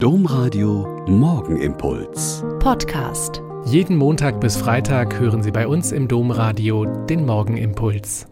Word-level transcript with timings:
Domradio 0.00 1.04
Morgenimpuls. 1.08 2.44
Podcast. 2.60 3.42
Jeden 3.64 3.96
Montag 3.96 4.40
bis 4.40 4.56
Freitag 4.56 5.18
hören 5.18 5.42
Sie 5.42 5.50
bei 5.50 5.66
uns 5.66 5.90
im 5.90 6.06
Domradio 6.06 6.84
den 7.06 7.26
Morgenimpuls. 7.26 8.28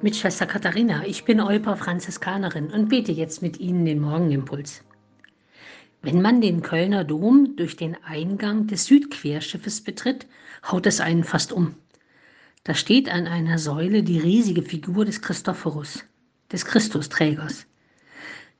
Mit 0.00 0.14
Schwester 0.14 0.46
Katharina, 0.46 1.04
ich 1.04 1.24
bin 1.24 1.40
Olper 1.40 1.76
Franziskanerin 1.76 2.70
und 2.70 2.88
bete 2.88 3.10
jetzt 3.10 3.42
mit 3.42 3.58
Ihnen 3.58 3.84
den 3.84 3.98
Morgenimpuls. 3.98 4.84
Wenn 6.02 6.22
man 6.22 6.40
den 6.40 6.62
Kölner 6.62 7.02
Dom 7.02 7.56
durch 7.56 7.74
den 7.74 7.96
Eingang 8.04 8.68
des 8.68 8.84
Südquerschiffes 8.84 9.82
betritt, 9.82 10.28
haut 10.70 10.86
es 10.86 11.00
einen 11.00 11.24
fast 11.24 11.52
um. 11.52 11.74
Da 12.62 12.74
steht 12.74 13.08
an 13.08 13.26
einer 13.26 13.58
Säule 13.58 14.04
die 14.04 14.20
riesige 14.20 14.62
Figur 14.62 15.04
des 15.04 15.20
Christophorus, 15.20 16.04
des 16.52 16.64
Christusträgers. 16.64 17.66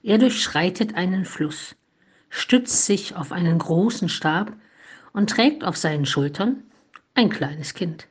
Er 0.02 0.18
durchschreitet 0.18 0.96
einen 0.96 1.24
Fluss 1.24 1.76
stützt 2.30 2.86
sich 2.86 3.16
auf 3.16 3.32
einen 3.32 3.58
großen 3.58 4.08
Stab 4.08 4.52
und 5.12 5.28
trägt 5.28 5.64
auf 5.64 5.76
seinen 5.76 6.06
Schultern 6.06 6.62
ein 7.14 7.28
kleines 7.28 7.74
Kind. 7.74 8.06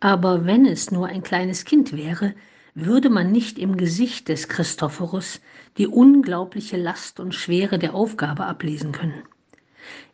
Aber 0.00 0.46
wenn 0.46 0.64
es 0.64 0.90
nur 0.90 1.08
ein 1.08 1.22
kleines 1.22 1.64
Kind 1.64 1.96
wäre, 1.96 2.34
würde 2.74 3.10
man 3.10 3.32
nicht 3.32 3.58
im 3.58 3.76
Gesicht 3.76 4.28
des 4.28 4.48
Christophorus 4.48 5.40
die 5.78 5.86
unglaubliche 5.86 6.76
Last 6.76 7.20
und 7.20 7.34
Schwere 7.34 7.78
der 7.78 7.94
Aufgabe 7.94 8.44
ablesen 8.44 8.92
können. 8.92 9.22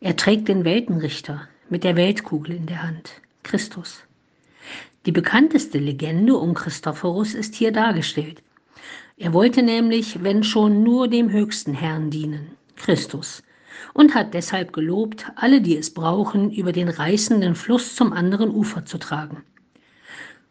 Er 0.01 0.17
trägt 0.17 0.49
den 0.49 0.65
Weltenrichter 0.65 1.49
mit 1.69 1.85
der 1.85 1.97
Weltkugel 1.97 2.55
in 2.55 2.67
der 2.67 2.83
Hand, 2.83 3.21
Christus. 3.43 4.03
Die 5.07 5.13
bekannteste 5.13 5.79
Legende 5.79 6.37
um 6.37 6.55
Christophorus 6.55 7.35
ist 7.35 7.55
hier 7.57 7.73
dargestellt. 7.73 8.43
Er 9.17 9.33
wollte 9.33 9.63
nämlich, 9.63 10.23
wenn 10.23 10.45
schon, 10.45 10.85
nur 10.85 11.09
dem 11.09 11.31
höchsten 11.31 11.75
Herrn 11.75 12.11
dienen, 12.11 12.57
Christus 12.77 13.43
und 13.95 14.15
hat 14.15 14.35
deshalb 14.35 14.73
gelobt, 14.73 15.27
alle, 15.37 15.61
die 15.61 15.77
es 15.77 15.93
brauchen, 15.93 16.51
über 16.51 16.73
den 16.73 16.89
reißenden 16.89 17.55
Fluss 17.55 17.95
zum 17.95 18.13
anderen 18.13 18.51
Ufer 18.51 18.85
zu 18.85 18.99
tragen. 18.99 19.43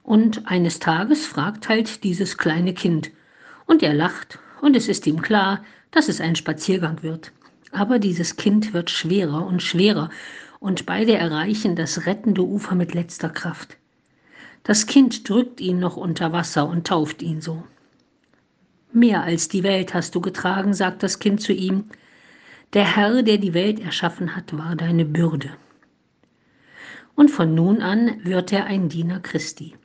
Und 0.03 0.47
eines 0.47 0.79
Tages 0.79 1.25
fragt 1.25 1.69
halt 1.69 2.03
dieses 2.03 2.37
kleine 2.37 2.73
Kind, 2.73 3.11
und 3.65 3.83
er 3.83 3.93
lacht, 3.93 4.39
und 4.61 4.75
es 4.75 4.87
ist 4.87 5.07
ihm 5.07 5.21
klar, 5.21 5.63
dass 5.91 6.09
es 6.09 6.19
ein 6.19 6.35
Spaziergang 6.35 7.03
wird. 7.03 7.31
Aber 7.71 7.99
dieses 7.99 8.35
Kind 8.35 8.73
wird 8.73 8.89
schwerer 8.89 9.45
und 9.45 9.61
schwerer, 9.61 10.09
und 10.59 10.85
beide 10.85 11.13
erreichen 11.13 11.75
das 11.75 12.05
rettende 12.05 12.43
Ufer 12.43 12.75
mit 12.75 12.93
letzter 12.93 13.29
Kraft. 13.29 13.77
Das 14.63 14.85
Kind 14.85 15.27
drückt 15.27 15.59
ihn 15.59 15.79
noch 15.79 15.97
unter 15.97 16.31
Wasser 16.33 16.67
und 16.67 16.85
tauft 16.85 17.21
ihn 17.21 17.41
so. 17.41 17.63
Mehr 18.93 19.23
als 19.23 19.47
die 19.47 19.63
Welt 19.63 19.93
hast 19.93 20.13
du 20.13 20.21
getragen, 20.21 20.73
sagt 20.73 21.01
das 21.01 21.19
Kind 21.19 21.41
zu 21.41 21.53
ihm, 21.53 21.85
der 22.73 22.95
Herr, 22.95 23.23
der 23.23 23.37
die 23.37 23.53
Welt 23.53 23.79
erschaffen 23.79 24.35
hat, 24.35 24.57
war 24.57 24.75
deine 24.75 25.05
Bürde. 25.05 25.49
Und 27.15 27.29
von 27.29 27.53
nun 27.53 27.81
an 27.81 28.21
wird 28.23 28.53
er 28.53 28.65
ein 28.65 28.87
Diener 28.87 29.19
Christi. 29.19 29.75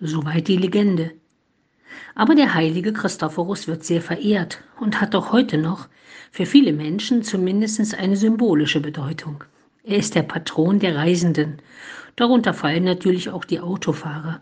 Soweit 0.00 0.48
die 0.48 0.56
Legende. 0.56 1.12
Aber 2.14 2.34
der 2.34 2.54
heilige 2.54 2.92
Christophorus 2.92 3.68
wird 3.68 3.84
sehr 3.84 4.02
verehrt 4.02 4.62
und 4.80 5.00
hat 5.00 5.14
auch 5.14 5.32
heute 5.32 5.56
noch 5.56 5.88
für 6.32 6.46
viele 6.46 6.72
Menschen 6.72 7.22
zumindest 7.22 7.94
eine 7.94 8.16
symbolische 8.16 8.80
Bedeutung. 8.80 9.44
Er 9.84 9.98
ist 9.98 10.16
der 10.16 10.22
Patron 10.22 10.80
der 10.80 10.96
Reisenden. 10.96 11.62
Darunter 12.16 12.52
fallen 12.52 12.84
natürlich 12.84 13.30
auch 13.30 13.44
die 13.44 13.60
Autofahrer. 13.60 14.40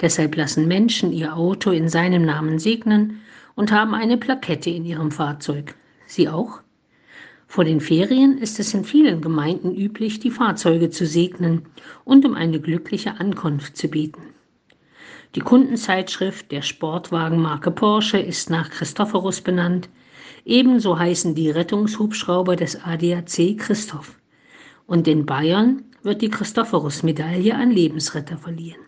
Deshalb 0.00 0.36
lassen 0.36 0.66
Menschen 0.66 1.12
ihr 1.12 1.36
Auto 1.36 1.70
in 1.70 1.88
seinem 1.90 2.24
Namen 2.24 2.58
segnen 2.58 3.20
und 3.54 3.70
haben 3.72 3.94
eine 3.94 4.16
Plakette 4.16 4.70
in 4.70 4.86
ihrem 4.86 5.10
Fahrzeug. 5.10 5.74
Sie 6.06 6.28
auch? 6.28 6.60
Vor 7.50 7.64
den 7.64 7.80
Ferien 7.80 8.38
ist 8.38 8.60
es 8.60 8.74
in 8.74 8.84
vielen 8.84 9.20
Gemeinden 9.20 9.74
üblich, 9.74 10.20
die 10.20 10.30
Fahrzeuge 10.30 10.88
zu 10.90 11.04
segnen 11.04 11.62
und 12.04 12.24
um 12.24 12.36
eine 12.36 12.60
glückliche 12.60 13.18
Ankunft 13.18 13.76
zu 13.76 13.88
beten. 13.88 14.22
Die 15.34 15.40
Kundenzeitschrift 15.40 16.52
der 16.52 16.62
Sportwagenmarke 16.62 17.72
Porsche 17.72 18.20
ist 18.20 18.50
nach 18.50 18.70
Christophorus 18.70 19.40
benannt. 19.40 19.88
Ebenso 20.44 20.96
heißen 20.96 21.34
die 21.34 21.50
Rettungshubschrauber 21.50 22.54
des 22.54 22.80
ADAC 22.84 23.58
Christoph. 23.58 24.14
Und 24.86 25.08
in 25.08 25.26
Bayern 25.26 25.82
wird 26.04 26.22
die 26.22 26.30
Christophorus-Medaille 26.30 27.52
an 27.52 27.72
Lebensretter 27.72 28.38
verliehen. 28.38 28.78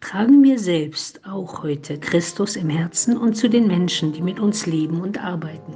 Tragen 0.00 0.42
wir 0.42 0.58
selbst 0.58 1.26
auch 1.26 1.62
heute 1.62 1.98
Christus 1.98 2.56
im 2.56 2.68
Herzen 2.68 3.16
und 3.16 3.38
zu 3.38 3.48
den 3.48 3.68
Menschen, 3.68 4.12
die 4.12 4.20
mit 4.20 4.38
uns 4.38 4.66
leben 4.66 5.00
und 5.00 5.24
arbeiten. 5.24 5.75